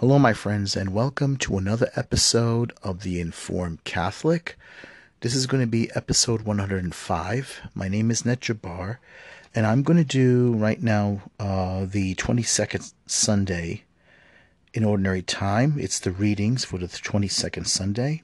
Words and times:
Hello, 0.00 0.18
my 0.18 0.32
friends, 0.32 0.76
and 0.76 0.94
welcome 0.94 1.36
to 1.36 1.58
another 1.58 1.90
episode 1.94 2.72
of 2.82 3.02
The 3.02 3.20
Informed 3.20 3.84
Catholic. 3.84 4.56
This 5.20 5.34
is 5.34 5.46
going 5.46 5.60
to 5.60 5.66
be 5.66 5.90
episode 5.94 6.40
105. 6.40 7.60
My 7.74 7.86
name 7.86 8.10
is 8.10 8.24
Ned 8.24 8.40
Jabbar, 8.40 8.96
and 9.54 9.66
I'm 9.66 9.82
going 9.82 9.98
to 9.98 10.02
do 10.02 10.54
right 10.54 10.82
now 10.82 11.20
uh, 11.38 11.84
the 11.84 12.14
22nd 12.14 12.94
Sunday 13.04 13.82
in 14.72 14.84
Ordinary 14.84 15.20
Time. 15.20 15.74
It's 15.78 15.98
the 15.98 16.12
readings 16.12 16.64
for 16.64 16.78
the 16.78 16.86
22nd 16.86 17.66
Sunday. 17.66 18.22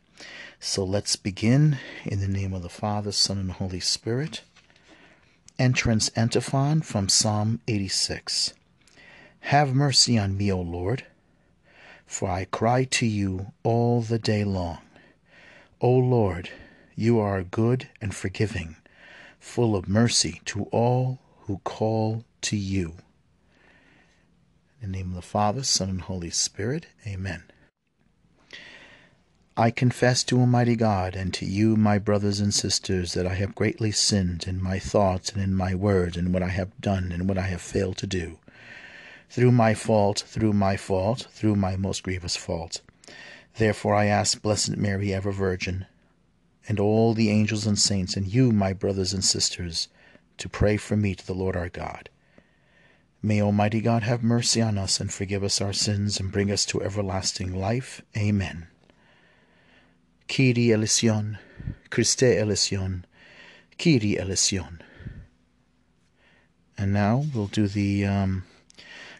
So 0.58 0.82
let's 0.82 1.16
begin 1.16 1.77
in 2.06 2.20
the 2.20 2.27
name 2.27 2.54
of 2.54 2.62
the 2.62 2.70
Father, 2.70 3.12
Son, 3.12 3.36
and 3.36 3.52
Holy 3.52 3.80
Spirit. 3.80 4.40
Entrance 5.58 6.11
Antiphon 6.16 6.80
from 6.80 7.11
Psalm 7.11 7.61
86. 7.68 8.54
Have 9.40 9.74
mercy 9.74 10.16
on 10.16 10.38
me, 10.38 10.50
O 10.50 10.58
Lord, 10.58 11.04
for 12.07 12.30
I 12.30 12.46
cry 12.46 12.84
to 12.84 13.06
you 13.06 13.52
all 13.62 14.01
the 14.01 14.19
day 14.19 14.45
long. 14.45 14.78
O 15.80 15.91
Lord, 15.91 16.51
you 16.95 17.19
are 17.19 17.42
good 17.42 17.88
and 18.01 18.14
forgiving, 18.14 18.77
full 19.38 19.77
of 19.77 19.88
mercy 19.88 20.41
to 20.47 20.64
all 20.73 21.19
who 21.41 21.59
call 21.59 22.24
to 22.42 22.56
you. 22.56 22.95
In 24.80 24.92
the 24.92 24.98
name 24.98 25.11
of 25.11 25.16
the 25.16 25.23
Father, 25.23 25.62
Son, 25.62 25.88
and 25.88 26.00
Holy 26.02 26.30
Spirit, 26.30 26.87
Amen. 27.06 27.42
I 29.59 29.70
confess 29.70 30.23
to 30.25 30.38
Almighty 30.38 30.77
God 30.77 31.16
and 31.16 31.33
to 31.34 31.47
you, 31.47 31.77
my 31.77 31.98
brothers 31.98 32.41
and 32.41 32.52
sisters, 32.52 33.14
that 33.14 33.27
I 33.27 33.34
have 33.34 33.55
greatly 33.55 33.91
sinned 33.91 34.45
in 34.47 34.62
my 34.62 34.78
thoughts 34.78 35.30
and 35.30 35.42
in 35.42 35.55
my 35.55 35.75
words, 35.75 36.16
and 36.16 36.34
what 36.34 36.42
I 36.42 36.48
have 36.48 36.78
done 36.78 37.11
and 37.11 37.27
what 37.27 37.38
I 37.38 37.47
have 37.47 37.62
failed 37.62 37.97
to 37.98 38.06
do. 38.06 38.38
Through 39.28 39.52
my 39.52 39.74
fault, 39.74 40.24
through 40.26 40.52
my 40.52 40.76
fault, 40.76 41.28
through 41.30 41.56
my 41.56 41.76
most 41.76 42.02
grievous 42.02 42.36
fault. 42.36 42.80
Therefore 43.56 43.94
I 43.94 44.06
ask 44.06 44.40
Blessed 44.40 44.77
Mary, 44.77 45.12
ever 45.12 45.33
Virgin, 45.33 45.86
and 46.68 46.80
all 46.80 47.14
the 47.14 47.30
angels 47.30 47.66
and 47.66 47.78
saints, 47.78 48.16
and 48.16 48.27
you, 48.27 48.52
my 48.52 48.72
brothers 48.72 49.12
and 49.12 49.24
sisters, 49.24 49.88
to 50.38 50.48
pray 50.48 50.77
for 50.77 50.96
me 50.96 51.14
to 51.14 51.27
the 51.27 51.34
Lord 51.34 51.56
our 51.56 51.68
God. 51.68 52.10
May 53.22 53.41
Almighty 53.42 53.80
God 53.80 54.02
have 54.02 54.22
mercy 54.22 54.60
on 54.60 54.78
us 54.78 55.00
and 55.00 55.12
forgive 55.12 55.42
us 55.42 55.61
our 55.61 55.72
sins 55.72 56.20
and 56.20 56.30
bring 56.30 56.50
us 56.50 56.66
to 56.66 56.83
everlasting 56.83 57.58
life. 57.58 58.02
Amen. 58.16 58.68
Kyrie 60.28 60.72
eleison, 60.72 61.38
Christe 61.90 62.22
eleison, 62.22 63.05
Kyrie 63.78 64.18
eleison. 64.18 64.83
And 66.77 66.92
now 66.92 67.24
we'll 67.34 67.46
do 67.46 67.68
the 67.68 68.05
um, 68.05 68.44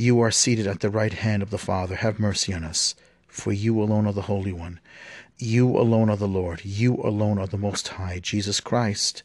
You 0.00 0.18
are 0.20 0.30
seated 0.30 0.66
at 0.66 0.80
the 0.80 0.88
right 0.88 1.12
hand 1.12 1.42
of 1.42 1.50
the 1.50 1.58
Father, 1.58 1.96
have 1.96 2.18
mercy 2.18 2.54
on 2.54 2.64
us. 2.64 2.94
For 3.28 3.52
you 3.52 3.82
alone 3.82 4.06
are 4.06 4.14
the 4.14 4.22
Holy 4.22 4.50
One. 4.50 4.80
You 5.36 5.76
alone 5.76 6.08
are 6.08 6.16
the 6.16 6.26
Lord. 6.26 6.64
You 6.64 6.94
alone 7.04 7.38
are 7.38 7.46
the 7.46 7.58
Most 7.58 7.86
High, 7.88 8.18
Jesus 8.18 8.60
Christ, 8.60 9.22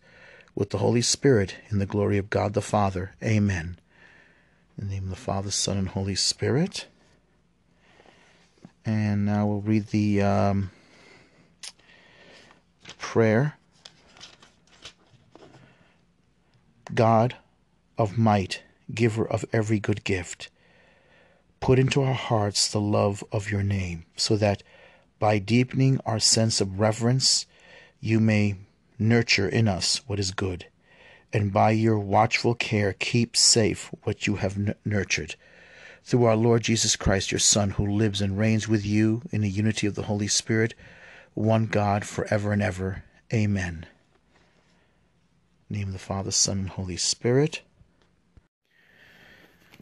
with 0.53 0.71
the 0.71 0.79
Holy 0.79 1.01
Spirit, 1.01 1.55
in 1.69 1.79
the 1.79 1.85
glory 1.85 2.17
of 2.17 2.29
God 2.29 2.53
the 2.53 2.61
Father. 2.61 3.15
Amen. 3.23 3.79
In 4.77 4.89
the 4.89 4.95
name 4.95 5.03
of 5.05 5.11
the 5.11 5.15
Father, 5.15 5.49
Son, 5.49 5.77
and 5.77 5.87
Holy 5.87 6.13
Spirit. 6.13 6.87
And 8.83 9.25
now 9.25 9.47
we'll 9.47 9.61
read 9.61 9.87
the 9.87 10.21
um, 10.23 10.71
prayer. 12.99 13.55
God 16.93 17.37
of 17.97 18.17
might, 18.17 18.61
giver 18.93 19.25
of 19.25 19.45
every 19.53 19.79
good 19.79 20.03
gift, 20.03 20.49
put 21.65 21.79
into 21.79 22.03
our 22.03 22.13
hearts 22.13 22.67
the 22.67 22.79
love 22.79 23.23
of 23.31 23.49
your 23.49 23.63
name, 23.63 24.05
so 24.15 24.37
that 24.37 24.61
by 25.17 25.39
deepening 25.39 25.99
our 26.05 26.19
sense 26.19 26.61
of 26.61 26.79
reverence, 26.79 27.47
you 27.99 28.19
may 28.19 28.53
nurture 28.99 29.49
in 29.49 29.67
us 29.67 29.99
what 30.05 30.19
is 30.19 30.29
good, 30.29 30.67
and 31.33 31.51
by 31.51 31.71
your 31.71 31.97
watchful 31.97 32.53
care 32.53 32.93
keep 32.93 33.35
safe 33.35 33.89
what 34.03 34.27
you 34.27 34.35
have 34.35 34.55
n- 34.55 34.75
nurtured 34.85 35.33
through 36.03 36.25
our 36.25 36.35
Lord 36.35 36.61
Jesus 36.61 36.95
Christ, 36.95 37.31
your 37.31 37.39
Son, 37.39 37.71
who 37.71 37.87
lives 37.87 38.21
and 38.21 38.37
reigns 38.37 38.67
with 38.67 38.85
you 38.85 39.23
in 39.31 39.41
the 39.41 39.49
unity 39.49 39.87
of 39.87 39.95
the 39.95 40.03
Holy 40.03 40.27
Spirit, 40.27 40.75
one 41.33 41.65
God, 41.65 42.05
forever 42.05 42.53
and 42.53 42.61
ever. 42.61 43.05
Amen. 43.33 43.87
name 45.67 45.87
of 45.87 45.93
the 45.93 45.99
Father, 45.99 46.29
Son, 46.29 46.59
and 46.59 46.69
Holy 46.69 46.97
Spirit. 46.97 47.63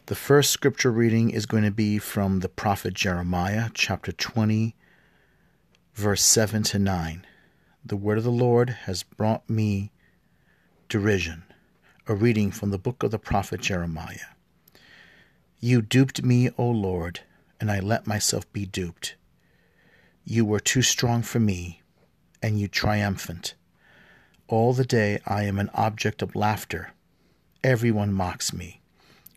The 0.06 0.14
first 0.14 0.50
scripture 0.50 0.92
reading 0.92 1.30
is 1.30 1.46
going 1.46 1.62
to 1.62 1.70
be 1.70 1.96
from 1.98 2.40
the 2.40 2.48
prophet 2.50 2.92
Jeremiah, 2.92 3.70
chapter 3.72 4.12
20, 4.12 4.76
verse 5.94 6.22
7 6.22 6.62
to 6.64 6.78
9. 6.78 7.24
The 7.82 7.96
word 7.96 8.18
of 8.18 8.24
the 8.24 8.30
Lord 8.30 8.68
has 8.84 9.02
brought 9.02 9.48
me 9.48 9.92
derision. 10.90 11.44
A 12.06 12.14
reading 12.14 12.50
from 12.50 12.68
the 12.68 12.76
book 12.76 13.02
of 13.02 13.12
the 13.12 13.18
prophet 13.18 13.62
Jeremiah. 13.62 14.34
You 15.58 15.80
duped 15.80 16.22
me, 16.22 16.50
O 16.58 16.68
Lord, 16.68 17.20
and 17.58 17.70
I 17.70 17.80
let 17.80 18.06
myself 18.06 18.52
be 18.52 18.66
duped. 18.66 19.14
You 20.22 20.44
were 20.44 20.60
too 20.60 20.82
strong 20.82 21.22
for 21.22 21.40
me, 21.40 21.80
and 22.42 22.60
you 22.60 22.68
triumphant. 22.68 23.54
All 24.48 24.74
the 24.74 24.84
day 24.84 25.20
I 25.24 25.44
am 25.44 25.58
an 25.58 25.70
object 25.72 26.20
of 26.20 26.36
laughter. 26.36 26.92
Everyone 27.62 28.12
mocks 28.12 28.52
me. 28.52 28.82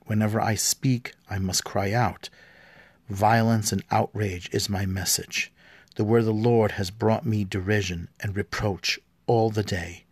Whenever 0.07 0.41
I 0.41 0.56
speak, 0.56 1.13
I 1.29 1.40
must 1.40 1.63
cry 1.63 1.94
out. 1.94 2.29
Violence 3.09 3.72
and 3.72 3.84
outrage 3.91 4.50
is 4.51 4.69
my 4.69 4.85
message. 4.85 5.51
The 5.95 6.03
word 6.03 6.19
of 6.19 6.25
the 6.25 6.34
Lord 6.34 6.72
has 6.72 6.91
brought 6.91 7.25
me 7.25 7.44
derision 7.44 8.09
and 8.19 8.35
reproach 8.35 9.00
all 9.28 9.50
the 9.50 9.63
day. 9.63 10.03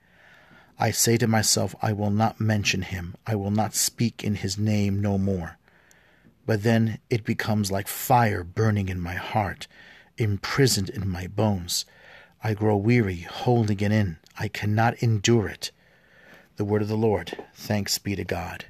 I 0.79 0.91
say 0.91 1.17
to 1.17 1.27
myself, 1.27 1.75
I 1.81 1.91
will 1.91 2.11
not 2.11 2.39
mention 2.39 2.83
him. 2.83 3.15
I 3.25 3.35
will 3.35 3.51
not 3.51 3.75
speak 3.75 4.23
in 4.23 4.35
his 4.35 4.57
name 4.57 5.01
no 5.01 5.17
more 5.17 5.57
but 6.45 6.63
then 6.63 6.99
it 7.09 7.23
becomes 7.23 7.71
like 7.71 7.87
fire 7.87 8.43
burning 8.43 8.89
in 8.89 8.99
my 8.99 9.15
heart, 9.15 9.67
imprisoned 10.17 10.89
in 10.89 11.09
my 11.09 11.27
bones. 11.27 11.85
I 12.43 12.53
grow 12.53 12.77
weary 12.77 13.21
holding 13.21 13.79
it 13.79 13.91
in. 13.91 14.17
I 14.37 14.47
cannot 14.47 15.01
endure 15.01 15.47
it. 15.47 15.71
The 16.57 16.65
word 16.65 16.83
of 16.83 16.87
the 16.87 16.97
Lord. 16.97 17.43
Thanks 17.53 17.97
be 17.97 18.15
to 18.15 18.23
God. 18.23 18.65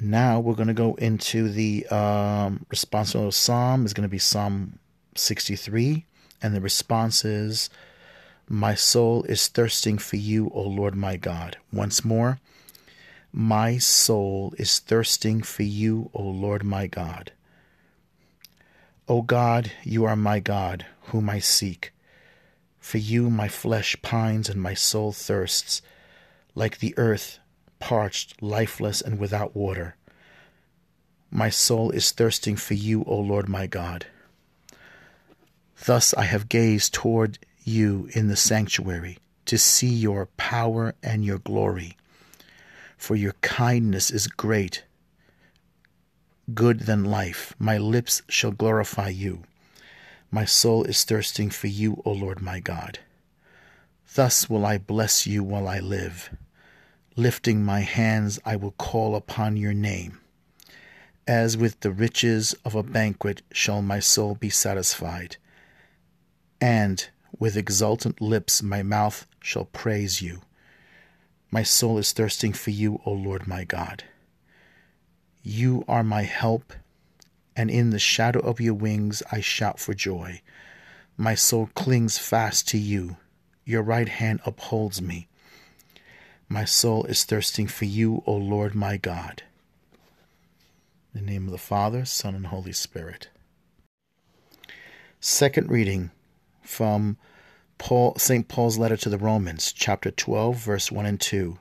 Now 0.00 0.40
we're 0.40 0.54
going 0.54 0.68
to 0.68 0.74
go 0.74 0.94
into 0.94 1.50
the 1.50 1.86
um, 1.88 2.64
responsorial 2.70 3.34
psalm. 3.34 3.84
is 3.84 3.92
going 3.92 4.08
to 4.08 4.10
be 4.10 4.18
Psalm 4.18 4.78
63, 5.14 6.06
and 6.42 6.54
the 6.54 6.60
response 6.60 7.24
is, 7.24 7.68
"My 8.48 8.74
soul 8.74 9.24
is 9.24 9.48
thirsting 9.48 9.98
for 9.98 10.16
you, 10.16 10.50
O 10.54 10.62
Lord 10.62 10.94
my 10.94 11.16
God." 11.16 11.58
Once 11.70 12.02
more, 12.02 12.38
my 13.32 13.76
soul 13.76 14.54
is 14.58 14.78
thirsting 14.78 15.42
for 15.42 15.64
you, 15.64 16.10
O 16.14 16.22
Lord 16.22 16.64
my 16.64 16.86
God. 16.86 17.32
O 19.06 19.22
God, 19.22 19.70
you 19.84 20.04
are 20.04 20.16
my 20.16 20.40
God, 20.40 20.86
whom 21.08 21.28
I 21.28 21.40
seek. 21.40 21.92
For 22.78 22.98
you 22.98 23.28
my 23.28 23.48
flesh 23.48 24.00
pines 24.00 24.48
and 24.48 24.62
my 24.62 24.74
soul 24.74 25.12
thirsts, 25.12 25.82
like 26.54 26.78
the 26.78 26.94
earth, 26.96 27.38
parched, 27.80 28.40
lifeless, 28.40 29.00
and 29.00 29.18
without 29.18 29.56
water. 29.56 29.96
My 31.30 31.50
soul 31.50 31.90
is 31.90 32.12
thirsting 32.12 32.56
for 32.56 32.74
you, 32.74 33.02
O 33.04 33.18
Lord 33.18 33.48
my 33.48 33.66
God. 33.66 34.06
Thus 35.84 36.14
I 36.14 36.22
have 36.22 36.48
gazed 36.48 36.94
toward 36.94 37.38
you 37.64 38.08
in 38.12 38.28
the 38.28 38.36
sanctuary, 38.36 39.18
to 39.46 39.58
see 39.58 39.88
your 39.88 40.26
power 40.36 40.94
and 41.02 41.24
your 41.24 41.38
glory 41.38 41.96
for 43.00 43.16
your 43.16 43.32
kindness 43.40 44.10
is 44.10 44.26
great, 44.26 44.84
good 46.52 46.80
than 46.80 47.02
life. 47.02 47.54
My 47.58 47.78
lips 47.78 48.20
shall 48.28 48.50
glorify 48.50 49.08
you. 49.08 49.42
My 50.30 50.44
soul 50.44 50.84
is 50.84 51.02
thirsting 51.04 51.48
for 51.48 51.66
you, 51.66 52.02
O 52.04 52.12
Lord 52.12 52.42
my 52.42 52.60
God. 52.60 52.98
Thus 54.14 54.50
will 54.50 54.66
I 54.66 54.76
bless 54.76 55.26
you 55.26 55.42
while 55.42 55.66
I 55.66 55.78
live. 55.78 56.28
Lifting 57.20 57.62
my 57.62 57.80
hands, 57.80 58.40
I 58.46 58.56
will 58.56 58.70
call 58.70 59.14
upon 59.14 59.58
your 59.58 59.74
name. 59.74 60.22
As 61.26 61.54
with 61.54 61.78
the 61.80 61.90
riches 61.90 62.54
of 62.64 62.74
a 62.74 62.82
banquet 62.82 63.42
shall 63.52 63.82
my 63.82 64.00
soul 64.00 64.36
be 64.36 64.48
satisfied, 64.48 65.36
and 66.62 67.06
with 67.38 67.58
exultant 67.58 68.22
lips 68.22 68.62
my 68.62 68.82
mouth 68.82 69.26
shall 69.38 69.66
praise 69.66 70.22
you. 70.22 70.40
My 71.50 71.62
soul 71.62 71.98
is 71.98 72.14
thirsting 72.14 72.54
for 72.54 72.70
you, 72.70 73.02
O 73.04 73.12
Lord 73.12 73.46
my 73.46 73.64
God. 73.64 74.04
You 75.42 75.84
are 75.86 76.02
my 76.02 76.22
help, 76.22 76.72
and 77.54 77.70
in 77.70 77.90
the 77.90 77.98
shadow 77.98 78.40
of 78.40 78.62
your 78.62 78.72
wings 78.72 79.22
I 79.30 79.42
shout 79.42 79.78
for 79.78 79.92
joy. 79.92 80.40
My 81.18 81.34
soul 81.34 81.68
clings 81.74 82.16
fast 82.16 82.66
to 82.68 82.78
you. 82.78 83.18
Your 83.66 83.82
right 83.82 84.08
hand 84.08 84.40
upholds 84.46 85.02
me. 85.02 85.26
My 86.52 86.64
soul 86.64 87.04
is 87.04 87.22
thirsting 87.22 87.68
for 87.68 87.84
you, 87.84 88.24
O 88.26 88.34
Lord 88.34 88.74
my 88.74 88.96
God. 88.96 89.44
In 91.14 91.24
the 91.24 91.30
name 91.30 91.44
of 91.44 91.52
the 91.52 91.58
Father, 91.58 92.04
Son, 92.04 92.34
and 92.34 92.48
Holy 92.48 92.72
Spirit. 92.72 93.28
Second 95.20 95.70
reading 95.70 96.10
from 96.60 97.18
Paul, 97.78 98.16
St. 98.16 98.48
Paul's 98.48 98.78
letter 98.78 98.96
to 98.96 99.08
the 99.08 99.16
Romans, 99.16 99.72
chapter 99.72 100.10
12, 100.10 100.56
verse 100.56 100.90
1 100.90 101.06
and 101.06 101.20
2. 101.20 101.56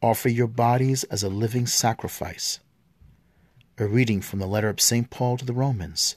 Offer 0.00 0.30
your 0.30 0.46
bodies 0.46 1.04
as 1.04 1.22
a 1.22 1.28
living 1.28 1.66
sacrifice. 1.66 2.60
A 3.76 3.86
reading 3.86 4.22
from 4.22 4.38
the 4.38 4.46
letter 4.46 4.70
of 4.70 4.80
St. 4.80 5.10
Paul 5.10 5.36
to 5.36 5.44
the 5.44 5.52
Romans. 5.52 6.16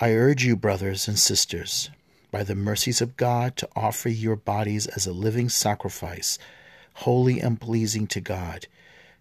I 0.00 0.14
urge 0.14 0.44
you, 0.44 0.56
brothers 0.56 1.06
and 1.06 1.16
sisters, 1.16 1.90
by 2.32 2.42
the 2.42 2.56
mercies 2.56 3.00
of 3.00 3.16
God, 3.16 3.56
to 3.58 3.68
offer 3.76 4.08
your 4.08 4.34
bodies 4.34 4.88
as 4.88 5.06
a 5.06 5.12
living 5.12 5.48
sacrifice, 5.48 6.40
holy 7.00 7.40
and 7.40 7.60
pleasing 7.60 8.06
to 8.06 8.20
God, 8.20 8.66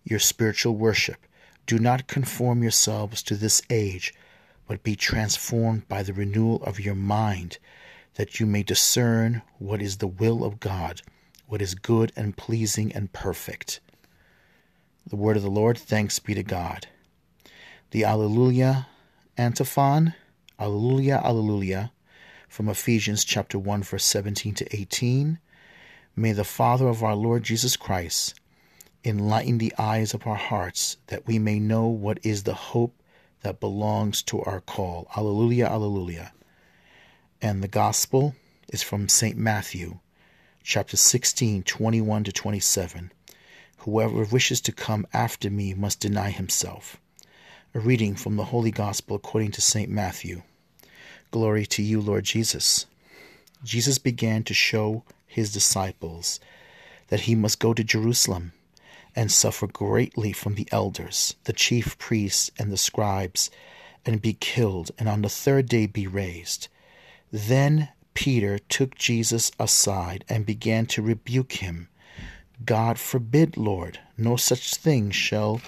your 0.04 0.20
spiritual 0.20 0.76
worship. 0.76 1.18
Do 1.66 1.78
not 1.78 2.08
conform 2.08 2.62
yourselves 2.62 3.22
to 3.24 3.36
this 3.36 3.62
age, 3.70 4.14
but 4.68 4.84
be 4.84 4.96
transformed 4.96 5.88
by 5.88 6.02
the 6.02 6.14
renewal 6.14 6.64
of 6.64 6.80
your 6.80 6.96
mind 6.96 7.58
that 8.16 8.40
you 8.40 8.46
may 8.46 8.64
discern 8.64 9.42
what 9.60 9.82
is 9.82 9.98
the 9.98 10.08
will 10.08 10.44
of 10.46 10.60
God, 10.60 11.02
what 11.48 11.62
is 11.62 11.76
good 11.76 12.14
and 12.16 12.38
pleasing 12.38 12.94
and 12.94 13.12
perfect. 13.12 13.82
The 15.08 15.18
word 15.18 15.36
of 15.36 15.44
the 15.44 15.50
Lord, 15.50 15.78
thanks 15.78 16.18
be 16.18 16.34
to 16.34 16.44
God. 16.44 16.88
The 17.92 18.06
Alleluia 18.06 18.88
antiphon, 19.38 20.14
Alleluia, 20.58 21.22
Alleluia, 21.24 21.92
from 22.48 22.70
Ephesians 22.70 23.26
chapter 23.26 23.60
1, 23.60 23.84
verse 23.84 24.06
17 24.06 24.54
to 24.56 24.76
18. 24.76 25.40
May 26.18 26.32
the 26.32 26.46
Father 26.46 26.88
of 26.88 27.04
our 27.04 27.16
Lord 27.16 27.44
Jesus 27.44 27.76
Christ 27.76 28.36
enlighten 29.04 29.58
the 29.58 29.74
eyes 29.78 30.14
of 30.14 30.26
our 30.26 30.38
hearts 30.38 30.96
that 31.08 31.28
we 31.28 31.38
may 31.40 31.60
know 31.60 31.88
what 31.88 32.20
is 32.24 32.44
the 32.44 32.54
hope 32.54 32.96
that 33.42 33.60
belongs 33.60 34.24
to 34.24 34.42
our 34.44 34.62
call. 34.62 35.10
Alleluia, 35.18 35.68
Alleluia. 35.68 36.32
And 37.42 37.62
the 37.62 37.68
Gospel 37.68 38.34
is 38.70 38.82
from 38.82 39.10
St. 39.10 39.36
Matthew, 39.36 40.00
chapter 40.64 40.96
16, 40.96 41.64
21 41.64 42.24
to 42.24 42.32
27. 42.32 43.12
Whoever 43.80 44.24
wishes 44.24 44.62
to 44.62 44.72
come 44.72 45.06
after 45.12 45.50
me 45.50 45.74
must 45.74 46.00
deny 46.00 46.30
himself. 46.30 46.96
A 47.74 47.80
reading 47.82 48.16
from 48.16 48.38
the 48.38 48.46
Holy 48.46 48.72
Gospel 48.72 49.18
according 49.18 49.52
to 49.52 49.62
St. 49.62 49.92
Matthew. 49.92 50.44
Glory 51.32 51.66
to 51.66 51.84
you, 51.84 52.00
Lord 52.00 52.24
Jesus. 52.24 52.86
Jesus 53.66 53.98
began 53.98 54.44
to 54.46 54.54
show 54.54 55.04
his 55.36 55.52
disciples 55.52 56.40
that 57.10 57.22
he 57.22 57.36
must 57.36 57.60
go 57.60 57.74
to 57.74 57.84
Jerusalem 57.84 58.54
and 59.18 59.30
suffer 59.30 59.68
greatly 59.68 60.32
from 60.32 60.56
the 60.56 60.68
elders, 60.72 61.36
the 61.44 61.52
chief 61.52 61.98
priests, 61.98 62.50
and 62.58 62.72
the 62.72 62.78
scribes, 62.78 63.52
and 64.06 64.22
be 64.22 64.34
killed, 64.34 64.92
and 64.98 65.10
on 65.10 65.22
the 65.22 65.30
third 65.30 65.68
day 65.68 65.88
be 65.88 66.08
raised. 66.08 66.70
Then 67.34 67.90
Peter 68.14 68.60
took 68.60 68.96
Jesus 68.96 69.52
aside 69.60 70.24
and 70.30 70.46
began 70.46 70.86
to 70.86 71.02
rebuke 71.02 71.54
him. 71.54 71.90
God 72.64 72.98
forbid, 72.98 73.58
Lord, 73.58 74.00
no 74.18 74.38
such 74.38 74.76
thing 74.76 75.12
shall 75.12 75.60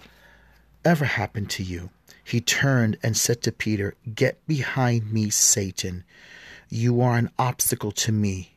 ever 0.85 1.03
happen 1.03 1.45
to 1.47 1.63
you. 1.63 1.89
He 2.23 2.39
turned 2.39 2.97
and 3.03 3.17
said 3.17 3.41
to 3.41 3.51
Peter, 3.51 3.95
Get 4.15 4.45
behind 4.47 5.11
me, 5.11 5.29
Satan. 5.29 6.05
You 6.69 7.01
are 7.01 7.17
an 7.17 7.31
obstacle 7.37 7.91
to 7.91 8.13
me. 8.13 8.56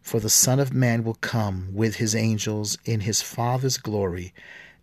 For 0.00 0.20
the 0.20 0.30
Son 0.30 0.58
of 0.58 0.72
Man 0.72 1.04
will 1.04 1.14
come 1.14 1.68
with 1.74 1.96
his 1.96 2.14
angels 2.14 2.78
in 2.84 3.00
his 3.00 3.20
Father's 3.20 3.76
glory, 3.76 4.32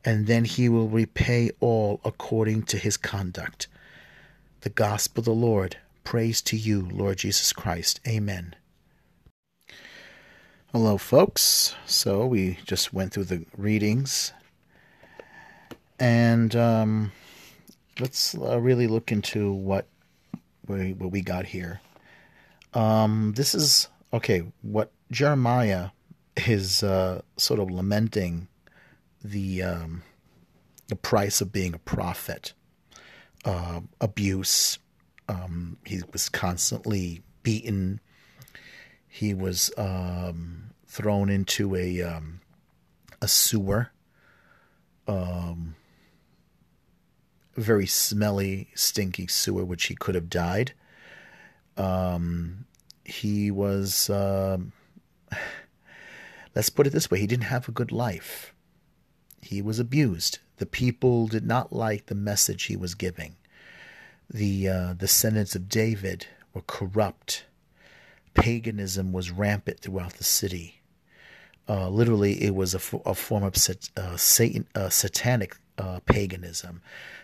and 0.03 0.27
then 0.27 0.45
he 0.45 0.69
will 0.69 0.87
repay 0.87 1.51
all 1.59 1.99
according 2.05 2.63
to 2.63 2.77
his 2.77 2.97
conduct. 2.97 3.67
The 4.61 4.69
Gospel 4.69 5.21
of 5.21 5.25
the 5.25 5.33
Lord. 5.33 5.77
Praise 6.03 6.41
to 6.43 6.55
you, 6.55 6.87
Lord 6.91 7.17
Jesus 7.17 7.51
Christ. 7.53 7.99
Amen. 8.07 8.55
Hello, 10.71 10.97
folks. 10.97 11.73
So 11.85 12.25
we 12.25 12.59
just 12.65 12.93
went 12.93 13.13
through 13.13 13.23
the 13.23 13.45
readings, 13.57 14.33
and 15.99 16.55
um, 16.55 17.11
let's 17.99 18.35
uh, 18.35 18.59
really 18.59 18.85
look 18.85 19.11
into 19.11 19.53
what 19.53 19.87
we 20.67 20.93
what 20.93 21.11
we 21.11 21.21
got 21.21 21.45
here. 21.45 21.79
Um, 22.73 23.33
this 23.35 23.55
is 23.55 23.87
okay. 24.11 24.43
What 24.61 24.91
Jeremiah 25.11 25.89
is 26.35 26.83
uh, 26.83 27.21
sort 27.37 27.59
of 27.59 27.71
lamenting 27.71 28.47
the 29.23 29.63
um, 29.63 30.03
the 30.87 30.95
price 30.95 31.41
of 31.41 31.51
being 31.51 31.73
a 31.73 31.79
prophet, 31.79 32.53
uh, 33.43 33.81
abuse, 33.99 34.77
um, 35.27 35.77
he 35.85 36.01
was 36.11 36.29
constantly 36.29 37.23
beaten. 37.43 37.99
He 39.07 39.33
was 39.33 39.71
um, 39.77 40.71
thrown 40.87 41.29
into 41.29 41.75
a 41.75 42.01
um, 42.01 42.41
a 43.21 43.27
sewer, 43.27 43.91
um, 45.07 45.75
very 47.55 47.87
smelly, 47.87 48.69
stinky 48.75 49.27
sewer, 49.27 49.63
which 49.65 49.85
he 49.85 49.95
could 49.95 50.15
have 50.15 50.29
died. 50.29 50.73
Um, 51.77 52.65
he 53.03 53.51
was, 53.51 54.09
um, 54.09 54.73
let's 56.55 56.69
put 56.69 56.87
it 56.87 56.91
this 56.91 57.11
way, 57.11 57.19
he 57.19 57.27
didn't 57.27 57.45
have 57.45 57.67
a 57.67 57.73
good 57.73 57.91
life. 57.91 58.53
He 59.41 59.61
was 59.61 59.79
abused. 59.79 60.39
The 60.57 60.65
people 60.65 61.27
did 61.27 61.45
not 61.45 61.73
like 61.73 62.05
the 62.05 62.15
message 62.15 62.63
he 62.63 62.75
was 62.75 62.95
giving 62.95 63.35
the 64.29 64.67
uh, 64.67 64.93
descendants 64.93 65.55
of 65.55 65.69
David 65.69 66.27
were 66.53 66.61
corrupt. 66.61 67.45
Paganism 68.33 69.11
was 69.11 69.31
rampant 69.31 69.79
throughout 69.79 70.13
the 70.13 70.23
city. 70.23 70.81
Uh, 71.67 71.89
literally, 71.89 72.43
it 72.43 72.53
was 72.53 72.73
a, 72.73 72.79
form 72.79 73.43
of 73.43 73.57
sat, 73.57 73.89
uh, 73.97 74.17
Satan, 74.17 74.67
uh, 74.75 74.89
satanic 74.89 75.57
uh, 75.77 75.99
paganism. 76.05 76.81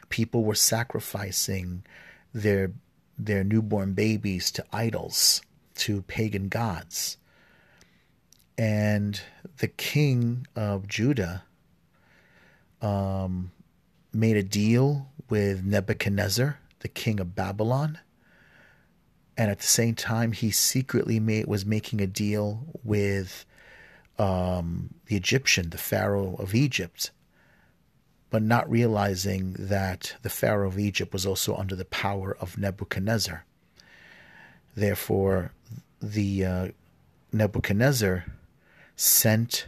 People 0.10 0.44
were 0.44 0.56
sacrificing 0.56 1.84
their 2.34 2.72
their 3.18 3.44
newborn 3.44 3.94
babies 3.94 4.50
to 4.52 4.66
idols, 4.74 5.42
to 5.76 6.02
pagan 6.04 6.48
gods. 6.48 7.18
And 8.62 9.20
the 9.58 9.68
king 9.68 10.46
of 10.56 10.88
Judah 10.88 11.46
um, 12.80 13.52
made 14.14 14.38
a 14.38 14.44
deal 14.44 15.08
with 15.30 15.66
Nebuchadnezzar, 15.66 16.60
the 16.82 16.88
king 16.88 17.20
of 17.20 17.34
Babylon. 17.34 17.98
And 19.36 19.50
at 19.50 19.58
the 19.58 19.66
same 19.66 19.96
time, 19.96 20.32
he 20.34 20.52
secretly 20.52 21.20
made, 21.20 21.48
was 21.48 21.66
making 21.66 22.02
a 22.02 22.06
deal 22.06 22.68
with 22.84 23.48
um, 24.20 24.94
the 25.08 25.16
Egyptian, 25.16 25.72
the 25.72 25.80
Pharaoh 25.80 26.36
of 26.38 26.54
Egypt, 26.54 27.10
but 28.30 28.44
not 28.44 28.70
realizing 28.70 29.56
that 29.58 30.18
the 30.22 30.30
Pharaoh 30.30 30.68
of 30.68 30.78
Egypt 30.78 31.14
was 31.14 31.26
also 31.26 31.56
under 31.56 31.76
the 31.76 31.86
power 31.86 32.38
of 32.40 32.60
Nebuchadnezzar. 32.60 33.44
Therefore, 34.76 35.52
the 36.00 36.46
uh, 36.46 36.68
Nebuchadnezzar 37.34 38.26
sent, 39.02 39.66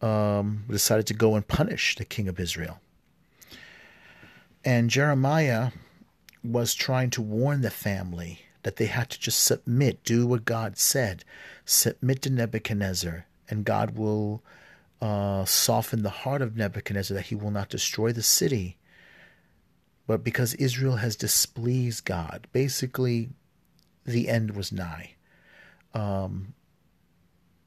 um, 0.00 0.64
decided 0.70 1.06
to 1.08 1.14
go 1.14 1.34
and 1.34 1.46
punish 1.46 1.96
the 1.96 2.04
king 2.04 2.28
of 2.28 2.38
Israel. 2.38 2.80
And 4.64 4.90
Jeremiah 4.90 5.72
was 6.44 6.74
trying 6.74 7.10
to 7.10 7.22
warn 7.22 7.62
the 7.62 7.70
family 7.70 8.42
that 8.62 8.76
they 8.76 8.86
had 8.86 9.10
to 9.10 9.18
just 9.18 9.42
submit, 9.42 10.04
do 10.04 10.26
what 10.26 10.44
God 10.44 10.78
said, 10.78 11.24
submit 11.64 12.22
to 12.22 12.30
Nebuchadnezzar, 12.30 13.26
and 13.48 13.64
God 13.64 13.96
will 13.98 14.42
uh, 15.00 15.44
soften 15.44 16.02
the 16.04 16.10
heart 16.10 16.42
of 16.42 16.56
Nebuchadnezzar 16.56 17.16
that 17.16 17.26
he 17.26 17.34
will 17.34 17.50
not 17.50 17.68
destroy 17.68 18.12
the 18.12 18.22
city. 18.22 18.76
But 20.06 20.22
because 20.22 20.54
Israel 20.54 20.96
has 20.96 21.16
displeased 21.16 22.04
God, 22.04 22.46
basically 22.52 23.30
the 24.04 24.28
end 24.28 24.54
was 24.54 24.70
nigh. 24.70 25.14
Um, 25.92 26.54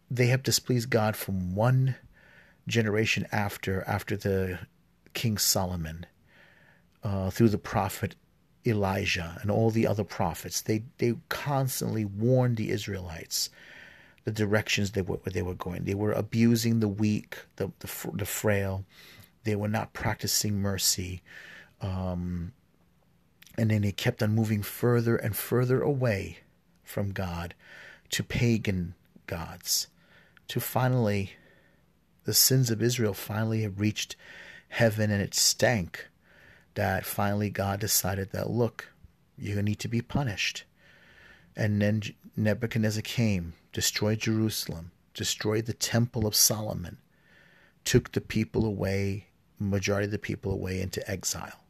they 0.09 0.27
have 0.27 0.43
displeased 0.43 0.89
God 0.89 1.15
from 1.15 1.55
one 1.55 1.95
generation 2.67 3.27
after, 3.31 3.83
after 3.87 4.15
the 4.17 4.59
King 5.13 5.37
Solomon, 5.37 6.05
uh, 7.03 7.29
through 7.29 7.49
the 7.49 7.57
prophet 7.57 8.15
Elijah 8.65 9.37
and 9.41 9.51
all 9.51 9.69
the 9.69 9.87
other 9.87 10.03
prophets. 10.03 10.61
They 10.61 10.83
they 10.97 11.13
constantly 11.29 12.03
warned 12.03 12.57
the 12.57 12.71
Israelites 12.71 13.49
the 14.23 14.31
directions 14.31 14.91
they 14.91 15.03
were 15.03 15.19
they 15.23 15.43
were 15.43 15.53
going. 15.53 15.83
They 15.83 15.93
were 15.93 16.11
abusing 16.11 16.79
the 16.79 16.87
weak, 16.87 17.37
the 17.57 17.71
the, 17.79 18.11
the 18.13 18.25
frail. 18.25 18.83
They 19.43 19.55
were 19.55 19.67
not 19.67 19.93
practicing 19.93 20.59
mercy. 20.59 21.21
Um, 21.79 22.53
and 23.57 23.69
then 23.69 23.83
they 23.83 23.91
kept 23.91 24.23
on 24.23 24.33
moving 24.33 24.63
further 24.63 25.15
and 25.15 25.35
further 25.35 25.81
away 25.81 26.39
from 26.83 27.11
God 27.11 27.53
to 28.09 28.23
pagan 28.23 28.95
gods. 29.27 29.87
To 30.49 30.59
finally, 30.59 31.31
the 32.25 32.33
sins 32.33 32.69
of 32.71 32.81
Israel 32.81 33.13
finally 33.13 33.61
have 33.63 33.79
reached 33.79 34.15
heaven 34.69 35.11
and 35.11 35.21
it 35.21 35.33
stank 35.33 36.09
that 36.75 37.05
finally 37.05 37.49
God 37.49 37.79
decided 37.79 38.31
that, 38.31 38.49
look, 38.49 38.89
you 39.37 39.61
need 39.61 39.79
to 39.79 39.87
be 39.87 40.01
punished. 40.01 40.65
And 41.55 41.81
then 41.81 42.01
Nebuchadnezzar 42.35 43.01
came, 43.01 43.53
destroyed 43.71 44.19
Jerusalem, 44.19 44.91
destroyed 45.13 45.65
the 45.65 45.73
temple 45.73 46.27
of 46.27 46.35
Solomon, 46.35 46.97
took 47.85 48.11
the 48.11 48.21
people 48.21 48.65
away, 48.65 49.27
majority 49.57 50.05
of 50.05 50.11
the 50.11 50.19
people 50.19 50.51
away 50.51 50.81
into 50.81 51.09
exile. 51.09 51.61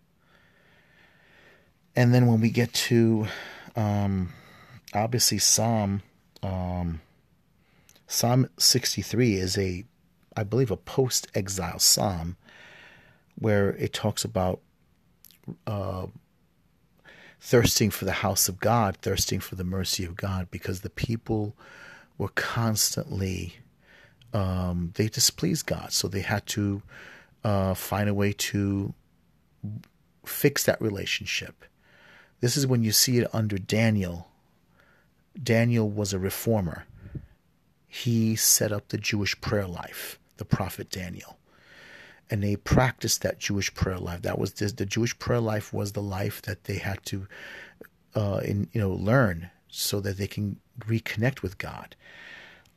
And 1.96 2.14
then 2.14 2.26
when 2.26 2.42
we 2.42 2.50
get 2.50 2.74
to, 2.74 3.28
um, 3.76 4.34
obviously 4.94 5.38
Psalm, 5.38 6.02
um, 6.42 7.02
Psalm 8.08 8.50
63 8.58 9.36
is 9.36 9.58
a, 9.58 9.84
I 10.36 10.44
believe, 10.44 10.72
a 10.72 10.78
post-exile 10.78 11.80
psalm 11.80 12.38
where 13.38 13.72
it 13.72 13.94
talks 13.94 14.24
about 14.24 14.62
uh, 15.68 16.08
thirsting 17.40 17.90
for 17.90 18.06
the 18.06 18.12
house 18.12 18.48
of 18.48 18.60
God, 18.60 18.98
thirsting 18.98 19.40
for 19.40 19.56
the 19.56 19.64
mercy 19.64 20.06
of 20.06 20.16
God, 20.16 20.50
because 20.52 20.82
the 20.82 20.90
people 20.90 21.56
were 22.18 22.30
constantly 22.30 23.56
um, 24.36 24.92
they 24.96 25.08
displeased 25.08 25.66
God, 25.66 25.94
so 25.94 26.10
they 26.10 26.20
had 26.20 26.46
to 26.48 26.82
uh, 27.46 27.74
find 27.74 28.10
a 28.10 28.14
way 28.14 28.34
to 28.34 28.94
fix 30.26 30.66
that 30.66 30.82
relationship. 30.82 31.64
This 32.42 32.58
is 32.58 32.68
when 32.68 32.84
you 32.84 32.92
see 32.92 33.18
it 33.18 33.34
under 33.34 33.58
Daniel. 33.58 34.28
Daniel 35.42 35.90
was 35.90 36.12
a 36.12 36.20
reformer. 36.20 36.86
He 38.04 38.36
set 38.36 38.72
up 38.72 38.90
the 38.90 38.98
Jewish 38.98 39.40
prayer 39.42 39.68
life, 39.68 40.20
the 40.38 40.46
prophet 40.46 40.90
Daniel 40.90 41.38
and 42.30 42.44
they 42.44 42.56
practiced 42.56 43.22
that 43.22 43.40
Jewish 43.40 43.74
prayer 43.74 44.00
life. 44.00 44.22
That 44.24 44.40
was 44.40 44.54
the, 44.54 44.68
the 44.68 44.86
Jewish 44.86 45.18
prayer 45.20 45.40
life 45.40 45.74
was 45.74 45.92
the 45.92 46.02
life 46.02 46.42
that 46.44 46.64
they 46.64 46.78
had 46.78 47.04
to, 47.06 47.28
uh, 48.16 48.42
in, 48.44 48.68
you 48.74 48.82
know, 48.82 48.92
learn 48.92 49.52
so 49.70 50.00
that 50.00 50.18
they 50.18 50.28
can 50.28 50.60
reconnect 50.80 51.42
with 51.42 51.58
God. 51.58 51.96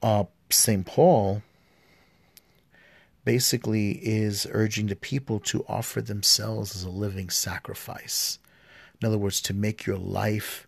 Uh, 0.02 0.24
Saint 0.50 0.86
Paul 0.86 1.42
basically 3.24 3.92
is 3.92 4.46
urging 4.50 4.86
the 4.86 4.96
people 4.96 5.38
to 5.40 5.64
offer 5.68 6.00
themselves 6.00 6.74
as 6.76 6.82
a 6.82 6.90
living 6.90 7.30
sacrifice. 7.30 8.38
In 9.00 9.06
other 9.06 9.18
words, 9.18 9.40
to 9.42 9.54
make 9.54 9.86
your 9.86 9.98
life 9.98 10.66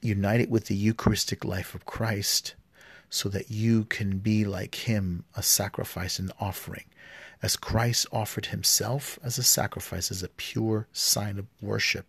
united 0.00 0.50
with 0.50 0.66
the 0.66 0.74
Eucharistic 0.74 1.44
life 1.44 1.74
of 1.74 1.84
Christ 1.84 2.54
so 3.10 3.28
that 3.28 3.50
you 3.50 3.84
can 3.84 4.18
be 4.18 4.44
like 4.44 4.74
Him, 4.76 5.24
a 5.36 5.42
sacrifice 5.42 6.18
and 6.18 6.32
offering 6.40 6.84
as 7.42 7.56
Christ 7.56 8.06
offered 8.12 8.46
himself 8.46 9.18
as 9.22 9.38
a 9.38 9.42
sacrifice, 9.42 10.10
as 10.10 10.22
a 10.22 10.28
pure 10.28 10.86
sign 10.92 11.38
of 11.38 11.46
worship, 11.60 12.06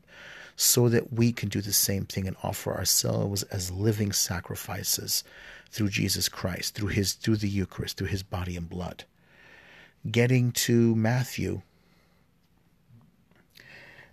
so 0.55 0.89
that 0.89 1.13
we 1.13 1.31
can 1.31 1.49
do 1.49 1.61
the 1.61 1.73
same 1.73 2.05
thing 2.05 2.27
and 2.27 2.35
offer 2.43 2.73
ourselves 2.73 3.43
as 3.43 3.71
living 3.71 4.11
sacrifices 4.11 5.23
through 5.69 5.89
Jesus 5.89 6.27
Christ, 6.27 6.75
through 6.75 6.89
his 6.89 7.13
through 7.13 7.37
the 7.37 7.49
Eucharist, 7.49 7.97
through 7.97 8.07
his 8.07 8.23
body 8.23 8.57
and 8.57 8.69
blood. 8.69 9.05
Getting 10.09 10.51
to 10.53 10.95
Matthew, 10.95 11.61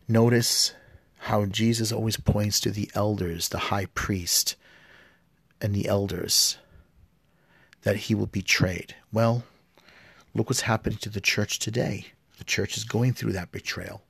notice 0.07 0.73
how 1.23 1.47
Jesus 1.47 1.91
always 1.91 2.17
points 2.17 2.61
to 2.61 2.71
the 2.71 2.91
elders, 2.95 3.49
the 3.49 3.59
high 3.59 3.87
priest, 3.87 4.55
and 5.61 5.75
the 5.75 5.89
elders, 5.89 6.59
that 7.89 7.97
he 7.97 8.15
will 8.15 8.27
be 8.27 8.41
betrayed. 8.41 8.95
Well, 9.13 9.45
Look 10.35 10.51
what's 10.51 10.61
happening 10.61 10.99
to 10.99 11.09
the 11.09 11.21
church 11.21 11.59
today. 11.59 12.07
The 12.39 12.45
church 12.45 12.77
is 12.77 12.85
going 12.85 13.15
through 13.15 13.33
that 13.33 13.51
betrayal. 13.51 14.03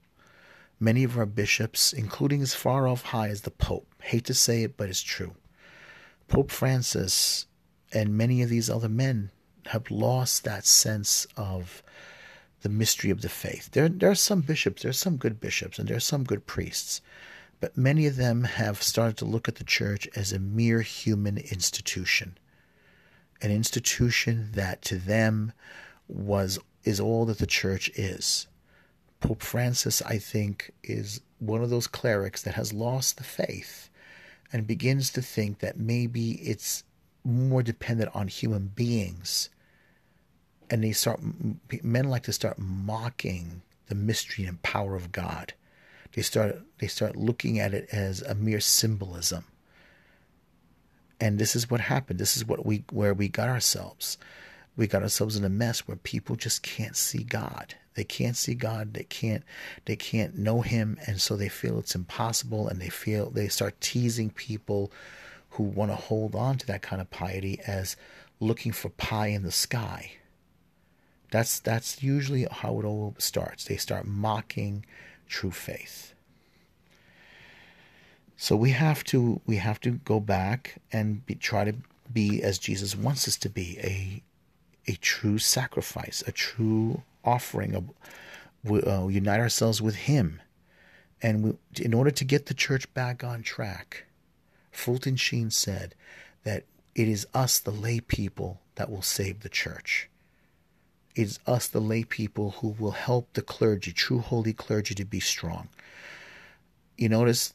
Many 0.80 1.04
of 1.04 1.16
our 1.16 1.24
bishops, 1.24 1.92
including 1.92 2.42
as 2.42 2.54
far 2.54 2.86
off 2.86 3.02
high 3.02 3.28
as 3.28 3.42
the 3.42 3.50
Pope, 3.50 3.86
hate 4.02 4.24
to 4.26 4.34
say 4.34 4.62
it, 4.62 4.76
but 4.76 4.88
it's 4.88 5.00
true. 5.00 5.34
Pope 6.26 6.50
Francis 6.50 7.46
and 7.92 8.18
many 8.18 8.42
of 8.42 8.50
these 8.50 8.68
other 8.68 8.88
men 8.88 9.30
have 9.68 9.90
lost 9.90 10.44
that 10.44 10.66
sense 10.66 11.26
of 11.36 11.82
the 12.60 12.68
mystery 12.68 13.10
of 13.10 13.22
the 13.22 13.30
faith. 13.30 13.70
There, 13.72 13.88
there 13.88 14.10
are 14.10 14.14
some 14.14 14.42
bishops, 14.42 14.82
there 14.82 14.90
are 14.90 14.92
some 14.92 15.16
good 15.16 15.40
bishops, 15.40 15.78
and 15.78 15.88
there 15.88 15.96
are 15.96 16.00
some 16.00 16.24
good 16.24 16.46
priests, 16.46 17.00
but 17.60 17.78
many 17.78 18.06
of 18.06 18.16
them 18.16 18.44
have 18.44 18.82
started 18.82 19.16
to 19.18 19.24
look 19.24 19.48
at 19.48 19.54
the 19.54 19.64
church 19.64 20.08
as 20.14 20.32
a 20.32 20.38
mere 20.38 20.82
human 20.82 21.38
institution, 21.38 22.36
an 23.40 23.50
institution 23.50 24.50
that 24.52 24.82
to 24.82 24.96
them 24.96 25.52
was 26.08 26.58
is 26.84 27.00
all 27.00 27.24
that 27.26 27.38
the 27.38 27.46
church 27.46 27.90
is. 27.90 28.46
Pope 29.20 29.42
Francis, 29.42 30.00
I 30.02 30.18
think, 30.18 30.72
is 30.82 31.20
one 31.38 31.62
of 31.62 31.70
those 31.70 31.86
clerics 31.86 32.42
that 32.42 32.54
has 32.54 32.72
lost 32.72 33.16
the 33.16 33.24
faith 33.24 33.90
and 34.52 34.66
begins 34.66 35.10
to 35.10 35.22
think 35.22 35.58
that 35.58 35.78
maybe 35.78 36.32
it's 36.32 36.84
more 37.24 37.62
dependent 37.62 38.10
on 38.14 38.28
human 38.28 38.68
beings. 38.68 39.50
And 40.70 40.82
they 40.82 40.92
start, 40.92 41.20
men 41.82 42.08
like 42.08 42.22
to 42.24 42.32
start 42.32 42.58
mocking 42.58 43.62
the 43.88 43.94
mystery 43.94 44.44
and 44.44 44.62
power 44.62 44.94
of 44.94 45.12
God. 45.12 45.54
They 46.12 46.22
start, 46.22 46.60
they 46.78 46.86
start 46.86 47.16
looking 47.16 47.58
at 47.58 47.74
it 47.74 47.88
as 47.92 48.22
a 48.22 48.34
mere 48.34 48.60
symbolism. 48.60 49.44
And 51.20 51.38
this 51.38 51.56
is 51.56 51.70
what 51.70 51.80
happened. 51.80 52.18
This 52.18 52.36
is 52.36 52.44
what 52.44 52.64
we, 52.64 52.84
where 52.90 53.14
we 53.14 53.28
got 53.28 53.48
ourselves 53.48 54.18
we 54.78 54.86
got 54.86 55.02
ourselves 55.02 55.36
in 55.36 55.44
a 55.44 55.50
mess 55.50 55.80
where 55.80 55.96
people 55.96 56.36
just 56.36 56.62
can't 56.62 56.96
see 56.96 57.24
God. 57.24 57.74
They 57.94 58.04
can't 58.04 58.36
see 58.36 58.54
God. 58.54 58.94
They 58.94 59.02
can't 59.02 59.42
they 59.86 59.96
can't 59.96 60.38
know 60.38 60.60
him 60.60 60.96
and 61.06 61.20
so 61.20 61.36
they 61.36 61.48
feel 61.48 61.80
it's 61.80 61.96
impossible 61.96 62.68
and 62.68 62.80
they 62.80 62.88
feel 62.88 63.28
they 63.28 63.48
start 63.48 63.80
teasing 63.80 64.30
people 64.30 64.92
who 65.50 65.64
want 65.64 65.90
to 65.90 65.96
hold 65.96 66.36
on 66.36 66.58
to 66.58 66.66
that 66.68 66.80
kind 66.80 67.02
of 67.02 67.10
piety 67.10 67.60
as 67.66 67.96
looking 68.38 68.70
for 68.70 68.88
pie 68.88 69.26
in 69.26 69.42
the 69.42 69.50
sky. 69.50 70.12
That's 71.32 71.58
that's 71.58 72.00
usually 72.00 72.46
how 72.48 72.78
it 72.78 72.84
all 72.84 73.16
starts. 73.18 73.64
They 73.64 73.76
start 73.76 74.06
mocking 74.06 74.86
true 75.26 75.50
faith. 75.50 76.14
So 78.40 78.56
we 78.56 78.70
have 78.70 79.04
to 79.04 79.40
we 79.46 79.56
have 79.56 79.80
to 79.80 79.90
go 79.90 80.20
back 80.20 80.80
and 80.92 81.26
be, 81.26 81.34
try 81.34 81.64
to 81.64 81.74
be 82.10 82.40
as 82.42 82.58
Jesus 82.58 82.96
wants 82.96 83.28
us 83.28 83.36
to 83.38 83.50
be, 83.50 83.78
a 83.80 84.22
a 84.90 84.96
true 84.96 85.38
sacrifice, 85.38 86.22
a 86.26 86.32
true 86.32 87.02
offering. 87.24 87.74
Of, 87.74 87.90
uh, 88.70 89.06
unite 89.08 89.40
ourselves 89.40 89.80
with 89.82 89.94
Him. 89.94 90.40
And 91.20 91.42
we, 91.42 91.82
in 91.84 91.94
order 91.94 92.10
to 92.10 92.24
get 92.24 92.46
the 92.46 92.54
church 92.54 92.92
back 92.94 93.24
on 93.24 93.42
track, 93.42 94.04
Fulton 94.70 95.16
Sheen 95.16 95.50
said 95.50 95.94
that 96.44 96.64
it 96.94 97.08
is 97.08 97.26
us, 97.34 97.58
the 97.58 97.70
lay 97.70 98.00
people, 98.00 98.60
that 98.76 98.90
will 98.90 99.02
save 99.02 99.40
the 99.40 99.48
church. 99.48 100.08
It 101.16 101.22
is 101.22 101.40
us, 101.46 101.66
the 101.66 101.80
lay 101.80 102.04
people, 102.04 102.52
who 102.60 102.76
will 102.78 102.92
help 102.92 103.32
the 103.32 103.42
clergy, 103.42 103.92
true 103.92 104.20
holy 104.20 104.52
clergy, 104.52 104.94
to 104.94 105.04
be 105.04 105.20
strong. 105.20 105.68
You 106.96 107.08
notice 107.08 107.54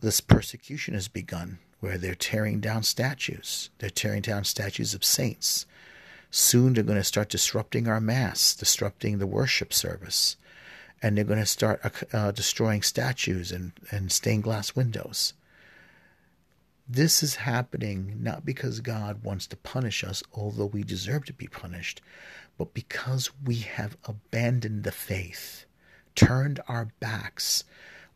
this 0.00 0.20
persecution 0.20 0.94
has 0.94 1.08
begun 1.08 1.58
where 1.80 1.98
they're 1.98 2.14
tearing 2.14 2.60
down 2.60 2.82
statues. 2.82 3.70
They're 3.78 3.90
tearing 3.90 4.22
down 4.22 4.44
statues 4.44 4.94
of 4.94 5.04
saints. 5.04 5.66
Soon 6.30 6.74
they're 6.74 6.84
going 6.84 6.98
to 6.98 7.04
start 7.04 7.28
disrupting 7.30 7.88
our 7.88 8.00
Mass, 8.00 8.54
disrupting 8.54 9.18
the 9.18 9.26
worship 9.26 9.72
service. 9.72 10.36
and 11.02 11.16
they're 11.16 11.24
going 11.24 11.38
to 11.38 11.46
start 11.46 11.80
uh, 11.84 12.16
uh, 12.16 12.30
destroying 12.32 12.82
statues 12.82 13.52
and, 13.52 13.72
and 13.90 14.10
stained 14.10 14.42
glass 14.42 14.74
windows. 14.74 15.34
This 16.88 17.22
is 17.22 17.36
happening 17.36 18.16
not 18.20 18.44
because 18.44 18.80
God 18.80 19.22
wants 19.22 19.46
to 19.48 19.56
punish 19.56 20.02
us, 20.02 20.22
although 20.32 20.66
we 20.66 20.82
deserve 20.82 21.26
to 21.26 21.32
be 21.32 21.46
punished, 21.46 22.00
but 22.56 22.74
because 22.74 23.30
we 23.44 23.56
have 23.56 23.96
abandoned 24.04 24.84
the 24.84 24.92
faith, 24.92 25.66
turned 26.14 26.60
our 26.66 26.88
backs. 26.98 27.64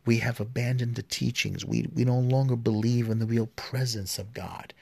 We 0.05 0.17
have 0.17 0.39
abandoned 0.39 0.95
the 0.95 1.03
teachings. 1.03 1.65
We, 1.65 1.87
we 1.93 2.03
no 2.03 2.19
longer 2.19 2.55
believe 2.55 3.09
in 3.09 3.19
the 3.19 3.25
real 3.25 3.47
presence 3.47 4.19
of 4.19 4.33
God. 4.33 4.73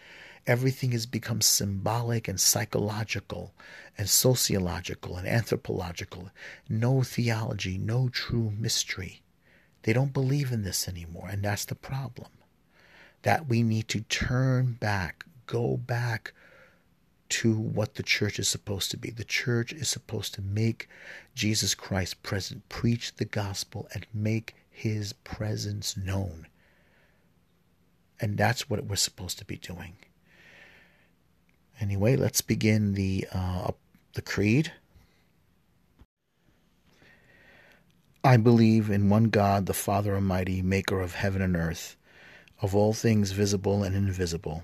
Everything 0.47 0.91
has 0.91 1.05
become 1.05 1.41
symbolic 1.41 2.27
and 2.27 2.39
psychological 2.39 3.53
and 3.97 4.09
sociological 4.09 5.15
and 5.17 5.27
anthropological. 5.27 6.29
No 6.67 7.03
theology, 7.03 7.77
no 7.77 8.09
true 8.09 8.51
mystery. 8.57 9.21
They 9.83 9.93
don't 9.93 10.13
believe 10.13 10.51
in 10.51 10.63
this 10.63 10.87
anymore, 10.87 11.27
and 11.29 11.43
that's 11.43 11.65
the 11.65 11.75
problem. 11.75 12.29
That 13.21 13.47
we 13.47 13.61
need 13.61 13.87
to 13.89 14.01
turn 14.01 14.73
back, 14.73 15.25
go 15.45 15.77
back 15.77 16.33
to 17.29 17.55
what 17.55 17.95
the 17.95 18.03
church 18.03 18.39
is 18.39 18.47
supposed 18.47 18.91
to 18.91 18.97
be. 18.97 19.09
The 19.09 19.23
church 19.23 19.71
is 19.71 19.87
supposed 19.87 20.33
to 20.33 20.41
make 20.41 20.89
Jesus 21.35 21.75
Christ 21.75 22.21
present, 22.23 22.67
preach 22.67 23.15
the 23.15 23.25
gospel, 23.25 23.87
and 23.93 24.05
make 24.13 24.55
his 24.71 25.13
presence 25.13 25.95
known. 25.95 26.47
And 28.19 28.37
that's 28.37 28.69
what 28.69 28.85
we're 28.85 28.95
supposed 28.95 29.37
to 29.39 29.45
be 29.45 29.57
doing. 29.57 29.95
Anyway, 31.79 32.15
let's 32.15 32.41
begin 32.41 32.93
the 32.93 33.27
uh, 33.33 33.71
the 34.13 34.21
creed. 34.21 34.71
I 38.23 38.37
believe 38.37 38.91
in 38.91 39.09
one 39.09 39.25
God, 39.25 39.65
the 39.65 39.73
Father 39.73 40.13
Almighty, 40.13 40.61
maker 40.61 41.01
of 41.01 41.15
heaven 41.15 41.41
and 41.41 41.55
earth, 41.55 41.95
of 42.61 42.75
all 42.75 42.93
things 42.93 43.31
visible 43.31 43.83
and 43.83 43.95
invisible. 43.95 44.63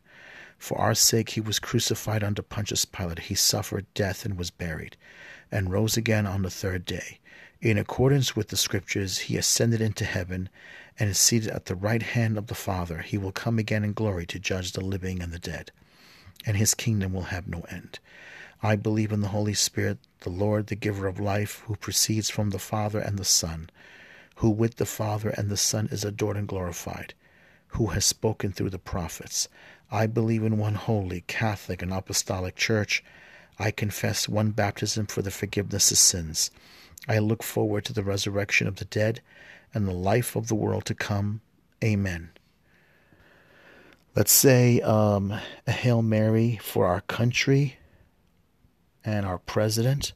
For 0.61 0.77
our 0.79 0.93
sake 0.93 1.29
he 1.31 1.41
was 1.41 1.57
crucified 1.57 2.23
under 2.23 2.43
Pontius 2.43 2.85
Pilate. 2.85 3.17
He 3.17 3.33
suffered 3.33 3.91
death 3.95 4.25
and 4.25 4.37
was 4.37 4.51
buried, 4.51 4.95
and 5.51 5.71
rose 5.71 5.97
again 5.97 6.27
on 6.27 6.43
the 6.43 6.51
third 6.51 6.85
day. 6.85 7.19
In 7.61 7.79
accordance 7.79 8.35
with 8.35 8.49
the 8.49 8.55
Scriptures, 8.55 9.17
he 9.17 9.37
ascended 9.37 9.81
into 9.81 10.05
heaven 10.05 10.49
and 10.99 11.09
is 11.09 11.17
seated 11.17 11.49
at 11.49 11.65
the 11.65 11.73
right 11.73 12.03
hand 12.03 12.37
of 12.37 12.45
the 12.45 12.53
Father. 12.53 12.99
He 12.99 13.17
will 13.17 13.31
come 13.31 13.57
again 13.57 13.83
in 13.83 13.93
glory 13.93 14.27
to 14.27 14.37
judge 14.37 14.73
the 14.73 14.85
living 14.85 15.19
and 15.19 15.33
the 15.33 15.39
dead, 15.39 15.71
and 16.45 16.55
his 16.55 16.75
kingdom 16.75 17.11
will 17.11 17.33
have 17.33 17.47
no 17.47 17.61
end. 17.61 17.97
I 18.61 18.75
believe 18.75 19.11
in 19.11 19.21
the 19.21 19.29
Holy 19.29 19.55
Spirit, 19.55 19.97
the 20.19 20.29
Lord, 20.29 20.67
the 20.67 20.75
giver 20.75 21.07
of 21.07 21.19
life, 21.19 21.63
who 21.65 21.75
proceeds 21.75 22.29
from 22.29 22.51
the 22.51 22.59
Father 22.59 22.99
and 22.99 23.17
the 23.17 23.25
Son, 23.25 23.71
who 24.35 24.51
with 24.51 24.75
the 24.75 24.85
Father 24.85 25.29
and 25.29 25.49
the 25.49 25.57
Son 25.57 25.87
is 25.91 26.05
adored 26.05 26.37
and 26.37 26.47
glorified, 26.47 27.15
who 27.69 27.87
has 27.87 28.05
spoken 28.05 28.51
through 28.51 28.69
the 28.69 28.77
prophets. 28.77 29.49
I 29.91 30.07
believe 30.07 30.43
in 30.43 30.57
one 30.57 30.75
holy, 30.75 31.21
Catholic, 31.27 31.81
and 31.81 31.91
Apostolic 31.91 32.55
Church. 32.55 33.03
I 33.59 33.71
confess 33.71 34.29
one 34.29 34.51
baptism 34.51 35.07
for 35.07 35.21
the 35.21 35.31
forgiveness 35.31 35.91
of 35.91 35.97
sins. 35.97 36.49
I 37.09 37.19
look 37.19 37.43
forward 37.43 37.83
to 37.85 37.93
the 37.93 38.03
resurrection 38.03 38.67
of 38.67 38.77
the 38.77 38.85
dead 38.85 39.21
and 39.73 39.87
the 39.87 39.93
life 39.93 40.35
of 40.35 40.47
the 40.47 40.55
world 40.55 40.85
to 40.85 40.95
come. 40.95 41.41
Amen. 41.83 42.31
Let's 44.15 44.31
say 44.31 44.79
um, 44.81 45.33
a 45.67 45.71
Hail 45.71 46.01
Mary 46.01 46.59
for 46.61 46.85
our 46.85 47.01
country 47.01 47.77
and 49.03 49.25
our 49.25 49.39
president. 49.39 50.13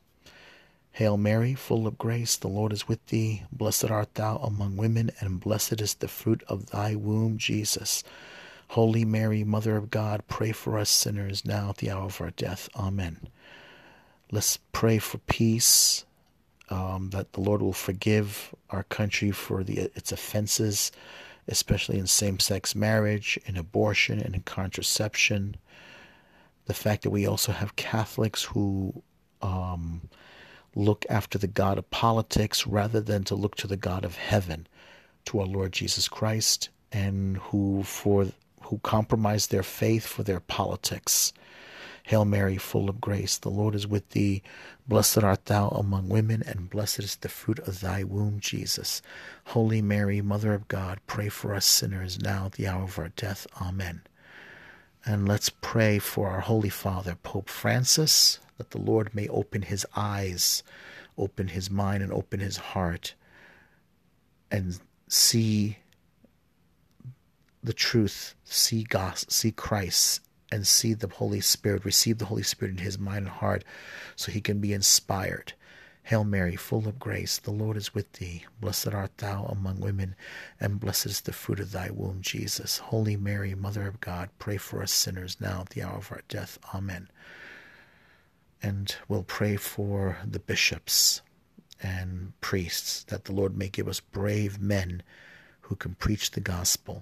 Hail 0.91 1.17
Mary, 1.17 1.53
full 1.53 1.87
of 1.87 1.97
grace, 1.97 2.37
the 2.37 2.47
Lord 2.47 2.71
is 2.71 2.87
with 2.87 3.05
thee. 3.07 3.43
Blessed 3.51 3.91
art 3.91 4.13
thou 4.15 4.37
among 4.37 4.77
women, 4.77 5.11
and 5.19 5.41
blessed 5.41 5.81
is 5.81 5.95
the 5.95 6.07
fruit 6.07 6.43
of 6.47 6.67
thy 6.67 6.95
womb, 6.95 7.37
Jesus. 7.37 8.03
Holy 8.69 9.05
Mary, 9.05 9.43
Mother 9.43 9.77
of 9.77 9.89
God, 9.89 10.23
pray 10.27 10.51
for 10.51 10.77
us 10.77 10.89
sinners 10.89 11.45
now 11.45 11.69
at 11.69 11.77
the 11.77 11.91
hour 11.91 12.03
of 12.03 12.19
our 12.19 12.31
death. 12.31 12.67
Amen. 12.75 13.27
Let's 14.31 14.57
pray 14.71 14.97
for 14.97 15.19
peace, 15.19 16.05
um, 16.69 17.11
that 17.11 17.33
the 17.33 17.41
Lord 17.41 17.61
will 17.61 17.73
forgive 17.73 18.53
our 18.69 18.83
country 18.83 19.31
for 19.31 19.63
the, 19.63 19.91
its 19.95 20.11
offenses, 20.11 20.91
especially 21.47 21.99
in 21.99 22.07
same 22.07 22.39
sex 22.39 22.75
marriage, 22.75 23.39
in 23.45 23.55
abortion, 23.55 24.19
and 24.19 24.35
in 24.35 24.41
contraception 24.41 25.57
the 26.65 26.73
fact 26.73 27.03
that 27.03 27.11
we 27.11 27.27
also 27.27 27.51
have 27.51 27.75
Catholics 27.75 28.43
who 28.43 29.03
um, 29.41 30.01
look 30.75 31.05
after 31.09 31.37
the 31.37 31.47
God 31.47 31.77
of 31.77 31.89
politics 31.91 32.67
rather 32.67 32.99
than 32.99 33.23
to 33.25 33.35
look 33.35 33.55
to 33.57 33.67
the 33.67 33.77
God 33.77 34.03
of 34.03 34.17
heaven, 34.17 34.67
to 35.25 35.39
our 35.39 35.45
Lord 35.45 35.71
Jesus 35.71 36.07
Christ, 36.07 36.69
and 36.91 37.37
who 37.37 37.83
for 37.83 38.27
who 38.65 38.79
compromise 38.79 39.47
their 39.47 39.63
faith 39.63 40.05
for 40.05 40.23
their 40.23 40.39
politics. 40.39 41.33
Hail 42.03 42.23
Mary, 42.23 42.57
full 42.57 42.87
of 42.87 43.01
grace, 43.01 43.37
the 43.37 43.49
Lord 43.49 43.73
is 43.73 43.87
with 43.87 44.09
thee. 44.09 44.43
Blessed 44.87 45.23
art 45.23 45.45
thou 45.45 45.69
among 45.69 46.07
women, 46.07 46.43
and 46.45 46.69
blessed 46.69 46.99
is 46.99 47.15
the 47.15 47.29
fruit 47.29 47.57
of 47.59 47.79
thy 47.79 48.03
womb, 48.03 48.39
Jesus. 48.39 49.01
Holy 49.45 49.81
Mary, 49.81 50.21
Mother 50.21 50.53
of 50.53 50.67
God, 50.67 50.99
pray 51.07 51.29
for 51.29 51.55
us 51.55 51.65
sinners 51.65 52.19
now 52.21 52.45
at 52.45 52.51
the 52.53 52.67
hour 52.67 52.83
of 52.83 52.99
our 52.99 53.09
death. 53.09 53.47
Amen. 53.59 54.01
And 55.03 55.27
let's 55.27 55.49
pray 55.49 55.97
for 55.97 56.29
our 56.29 56.41
Holy 56.41 56.69
Father, 56.69 57.15
Pope 57.23 57.49
Francis, 57.49 58.39
that 58.57 58.69
the 58.69 58.79
Lord 58.81 59.15
may 59.15 59.27
open 59.27 59.63
his 59.63 59.85
eyes, 59.95 60.61
open 61.17 61.47
his 61.47 61.71
mind, 61.71 62.03
and 62.03 62.13
open 62.13 62.39
his 62.39 62.57
heart 62.57 63.15
and 64.51 64.79
see 65.07 65.77
the 67.65 67.73
truth, 67.73 68.35
see 68.43 68.83
God, 68.83 69.17
see 69.17 69.51
Christ, 69.51 70.21
and 70.51 70.65
see 70.65 70.93
the 70.93 71.07
Holy 71.07 71.41
Spirit, 71.41 71.85
receive 71.85 72.17
the 72.17 72.25
Holy 72.25 72.43
Spirit 72.43 72.71
in 72.71 72.83
his 72.83 72.97
mind 72.97 73.25
and 73.25 73.29
heart 73.29 73.63
so 74.15 74.31
he 74.31 74.41
can 74.41 74.59
be 74.59 74.73
inspired 74.73 75.53
Hail 76.05 76.23
Mary, 76.23 76.55
full 76.55 76.87
of 76.87 76.99
grace, 76.99 77.39
the 77.39 77.49
Lord 77.49 77.75
is 77.75 77.95
with 77.95 78.13
thee. 78.13 78.45
Blessed 78.61 78.89
art 78.89 79.17
thou 79.17 79.45
among 79.45 79.79
women, 79.79 80.15
and 80.59 80.79
blessed 80.79 81.07
is 81.07 81.21
the 81.21 81.33
fruit 81.33 81.59
of 81.59 81.71
thy 81.71 81.89
womb, 81.89 82.21
Jesus. 82.21 82.77
Holy 82.77 83.17
Mary, 83.17 83.55
Mother 83.55 83.87
of 83.87 84.01
God, 84.01 84.29
pray 84.37 84.57
for 84.57 84.83
us 84.83 84.91
sinners 84.91 85.41
now 85.41 85.61
at 85.61 85.71
the 85.71 85.81
hour 85.81 85.97
of 85.97 86.11
our 86.11 86.21
death. 86.27 86.59
Amen. 86.75 87.09
And 88.61 88.95
we'll 89.07 89.23
pray 89.23 89.55
for 89.55 90.19
the 90.23 90.37
bishops 90.37 91.23
and 91.81 92.39
priests, 92.39 93.03
that 93.05 93.25
the 93.25 93.33
Lord 93.33 93.57
may 93.57 93.69
give 93.69 93.87
us 93.87 93.99
brave 93.99 94.61
men 94.61 95.01
who 95.61 95.75
can 95.75 95.95
preach 95.95 96.29
the 96.29 96.39
gospel. 96.39 97.01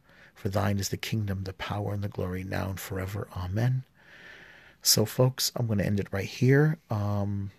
For 0.41 0.49
thine 0.49 0.79
is 0.79 0.89
the 0.89 0.97
kingdom, 0.97 1.43
the 1.43 1.53
power, 1.53 1.93
and 1.93 2.03
the 2.03 2.07
glory, 2.07 2.43
now 2.43 2.69
and 2.69 2.79
forever. 2.79 3.27
Amen. 3.37 3.83
So, 4.81 5.05
folks, 5.05 5.51
I'm 5.55 5.67
going 5.67 5.77
to 5.77 5.85
end 5.85 5.99
it 5.99 6.07
right 6.11 6.25
here. 6.25 6.79
Um, 6.89 7.51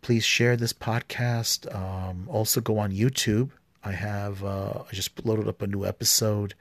please 0.00 0.22
share 0.22 0.56
this 0.56 0.72
podcast. 0.72 1.66
Um, 1.74 2.28
also, 2.30 2.60
go 2.60 2.78
on 2.78 2.92
YouTube. 2.92 3.50
I 3.82 3.90
have 3.90 4.44
uh, 4.44 4.84
I 4.88 4.92
just 4.92 5.26
loaded 5.26 5.48
up 5.48 5.62
a 5.62 5.66
new 5.66 5.84
episode. 5.84 6.54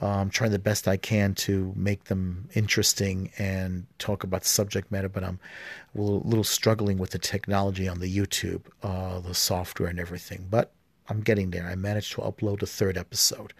I'm 0.00 0.08
um, 0.08 0.30
trying 0.30 0.52
the 0.52 0.60
best 0.60 0.86
I 0.86 0.98
can 0.98 1.34
to 1.34 1.72
make 1.74 2.04
them 2.04 2.48
interesting 2.54 3.32
and 3.38 3.88
talk 3.98 4.22
about 4.22 4.44
subject 4.44 4.92
matter, 4.92 5.08
but 5.08 5.24
I'm 5.24 5.40
a 5.96 6.00
little, 6.00 6.20
little 6.20 6.44
struggling 6.44 6.98
with 6.98 7.10
the 7.10 7.18
technology 7.18 7.88
on 7.88 7.98
the 7.98 8.16
YouTube, 8.16 8.66
uh, 8.84 9.18
the 9.18 9.34
software 9.34 9.88
and 9.88 9.98
everything. 9.98 10.46
But 10.48 10.70
I'm 11.08 11.22
getting 11.22 11.50
there. 11.50 11.66
I 11.66 11.74
managed 11.74 12.12
to 12.12 12.20
upload 12.20 12.62
a 12.62 12.66
third 12.66 12.96
episode. 12.96 13.52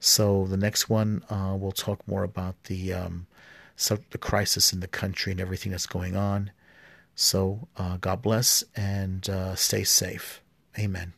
So 0.00 0.46
the 0.46 0.56
next 0.56 0.88
one, 0.88 1.24
uh, 1.28 1.56
we'll 1.58 1.72
talk 1.72 2.06
more 2.06 2.22
about 2.22 2.62
the 2.64 2.92
um, 2.92 3.26
so 3.76 3.98
the 4.10 4.18
crisis 4.18 4.72
in 4.72 4.80
the 4.80 4.88
country 4.88 5.32
and 5.32 5.40
everything 5.40 5.72
that's 5.72 5.86
going 5.86 6.16
on. 6.16 6.50
So 7.14 7.68
uh, 7.76 7.96
God 7.96 8.22
bless 8.22 8.64
and 8.76 9.28
uh, 9.28 9.54
stay 9.54 9.84
safe. 9.84 10.40
Amen. 10.78 11.14